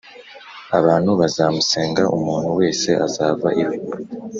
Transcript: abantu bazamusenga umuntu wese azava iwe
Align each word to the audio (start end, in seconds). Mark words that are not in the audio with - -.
abantu 0.79 1.11
bazamusenga 1.19 2.03
umuntu 2.17 2.49
wese 2.59 2.89
azava 3.05 3.47
iwe 3.63 3.77